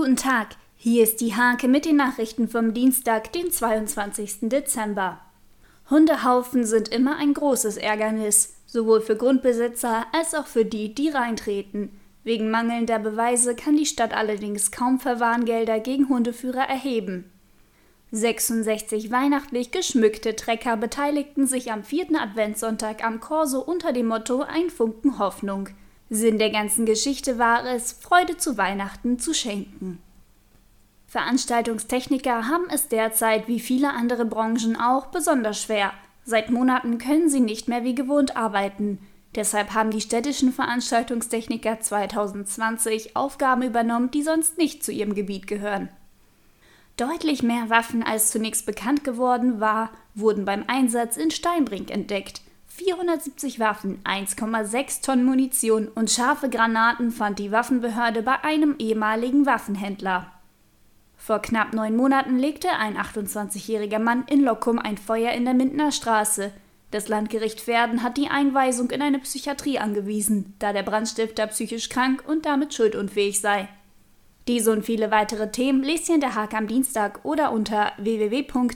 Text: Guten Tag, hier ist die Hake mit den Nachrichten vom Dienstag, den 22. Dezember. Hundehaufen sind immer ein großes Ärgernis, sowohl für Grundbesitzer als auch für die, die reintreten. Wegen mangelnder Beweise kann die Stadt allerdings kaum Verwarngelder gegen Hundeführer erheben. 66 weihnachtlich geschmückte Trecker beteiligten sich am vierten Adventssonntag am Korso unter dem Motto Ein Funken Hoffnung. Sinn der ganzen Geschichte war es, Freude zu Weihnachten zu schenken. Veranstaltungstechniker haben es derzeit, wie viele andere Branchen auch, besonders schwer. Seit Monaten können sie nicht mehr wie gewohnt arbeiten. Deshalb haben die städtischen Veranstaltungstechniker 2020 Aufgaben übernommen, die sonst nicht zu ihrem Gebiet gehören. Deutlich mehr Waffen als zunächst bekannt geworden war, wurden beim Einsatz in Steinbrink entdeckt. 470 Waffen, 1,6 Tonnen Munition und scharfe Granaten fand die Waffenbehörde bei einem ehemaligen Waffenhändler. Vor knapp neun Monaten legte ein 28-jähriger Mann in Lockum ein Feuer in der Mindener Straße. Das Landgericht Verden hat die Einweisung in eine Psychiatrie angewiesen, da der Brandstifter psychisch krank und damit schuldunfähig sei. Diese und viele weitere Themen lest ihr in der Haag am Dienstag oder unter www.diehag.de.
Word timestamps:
Guten 0.00 0.16
Tag, 0.16 0.56
hier 0.78 1.02
ist 1.02 1.20
die 1.20 1.36
Hake 1.36 1.68
mit 1.68 1.84
den 1.84 1.96
Nachrichten 1.96 2.48
vom 2.48 2.72
Dienstag, 2.72 3.34
den 3.34 3.52
22. 3.52 4.48
Dezember. 4.48 5.20
Hundehaufen 5.90 6.64
sind 6.64 6.88
immer 6.88 7.18
ein 7.18 7.34
großes 7.34 7.76
Ärgernis, 7.76 8.54
sowohl 8.64 9.02
für 9.02 9.14
Grundbesitzer 9.14 10.06
als 10.12 10.34
auch 10.34 10.46
für 10.46 10.64
die, 10.64 10.94
die 10.94 11.10
reintreten. 11.10 11.90
Wegen 12.24 12.50
mangelnder 12.50 12.98
Beweise 12.98 13.54
kann 13.54 13.76
die 13.76 13.84
Stadt 13.84 14.14
allerdings 14.14 14.72
kaum 14.72 15.00
Verwarngelder 15.00 15.80
gegen 15.80 16.08
Hundeführer 16.08 16.66
erheben. 16.66 17.30
66 18.10 19.10
weihnachtlich 19.10 19.70
geschmückte 19.70 20.34
Trecker 20.34 20.78
beteiligten 20.78 21.46
sich 21.46 21.72
am 21.72 21.84
vierten 21.84 22.16
Adventssonntag 22.16 23.04
am 23.04 23.20
Korso 23.20 23.60
unter 23.60 23.92
dem 23.92 24.06
Motto 24.06 24.40
Ein 24.40 24.70
Funken 24.70 25.18
Hoffnung. 25.18 25.68
Sinn 26.12 26.38
der 26.38 26.50
ganzen 26.50 26.86
Geschichte 26.86 27.38
war 27.38 27.64
es, 27.64 27.92
Freude 27.92 28.36
zu 28.36 28.58
Weihnachten 28.58 29.20
zu 29.20 29.32
schenken. 29.32 30.02
Veranstaltungstechniker 31.06 32.48
haben 32.48 32.66
es 32.68 32.88
derzeit, 32.88 33.46
wie 33.46 33.60
viele 33.60 33.90
andere 33.90 34.24
Branchen 34.24 34.76
auch, 34.76 35.06
besonders 35.06 35.62
schwer. 35.62 35.92
Seit 36.24 36.50
Monaten 36.50 36.98
können 36.98 37.28
sie 37.28 37.40
nicht 37.40 37.68
mehr 37.68 37.84
wie 37.84 37.94
gewohnt 37.94 38.36
arbeiten. 38.36 38.98
Deshalb 39.36 39.72
haben 39.72 39.92
die 39.92 40.00
städtischen 40.00 40.52
Veranstaltungstechniker 40.52 41.78
2020 41.78 43.14
Aufgaben 43.14 43.62
übernommen, 43.62 44.10
die 44.10 44.22
sonst 44.22 44.58
nicht 44.58 44.82
zu 44.82 44.90
ihrem 44.90 45.14
Gebiet 45.14 45.46
gehören. 45.46 45.88
Deutlich 46.96 47.44
mehr 47.44 47.70
Waffen 47.70 48.02
als 48.02 48.30
zunächst 48.30 48.66
bekannt 48.66 49.04
geworden 49.04 49.60
war, 49.60 49.90
wurden 50.16 50.44
beim 50.44 50.64
Einsatz 50.66 51.16
in 51.16 51.30
Steinbrink 51.30 51.90
entdeckt. 51.90 52.42
470 52.80 53.60
Waffen, 53.60 54.00
1,6 54.04 55.04
Tonnen 55.04 55.26
Munition 55.26 55.88
und 55.88 56.10
scharfe 56.10 56.48
Granaten 56.48 57.10
fand 57.10 57.38
die 57.38 57.52
Waffenbehörde 57.52 58.22
bei 58.22 58.42
einem 58.42 58.76
ehemaligen 58.78 59.44
Waffenhändler. 59.44 60.32
Vor 61.18 61.42
knapp 61.42 61.74
neun 61.74 61.94
Monaten 61.94 62.38
legte 62.38 62.70
ein 62.70 62.96
28-jähriger 62.96 63.98
Mann 63.98 64.24
in 64.30 64.42
Lockum 64.42 64.78
ein 64.78 64.96
Feuer 64.96 65.32
in 65.32 65.44
der 65.44 65.52
Mindener 65.52 65.92
Straße. 65.92 66.52
Das 66.90 67.08
Landgericht 67.08 67.60
Verden 67.60 68.02
hat 68.02 68.16
die 68.16 68.28
Einweisung 68.28 68.90
in 68.90 69.02
eine 69.02 69.18
Psychiatrie 69.18 69.78
angewiesen, 69.78 70.54
da 70.58 70.72
der 70.72 70.82
Brandstifter 70.82 71.48
psychisch 71.48 71.90
krank 71.90 72.24
und 72.26 72.46
damit 72.46 72.72
schuldunfähig 72.72 73.42
sei. 73.42 73.68
Diese 74.48 74.72
und 74.72 74.86
viele 74.86 75.10
weitere 75.10 75.52
Themen 75.52 75.82
lest 75.82 76.08
ihr 76.08 76.14
in 76.14 76.22
der 76.22 76.34
Haag 76.34 76.54
am 76.54 76.66
Dienstag 76.66 77.26
oder 77.26 77.52
unter 77.52 77.92
www.diehag.de. 77.98 78.70